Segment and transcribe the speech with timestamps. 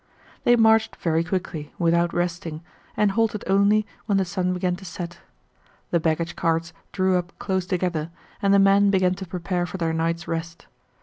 [0.45, 2.63] They marched very quickly, without resting,
[2.97, 5.19] and halted only when the sun began to set.
[5.91, 8.09] The baggage carts drew up close together
[8.41, 10.65] and the men began to prepare for their night's rest.